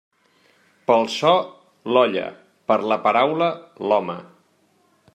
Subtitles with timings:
[0.91, 1.33] Pel so,
[1.97, 2.25] l'olla;
[2.73, 3.55] per la paraula,
[3.91, 4.21] l'home.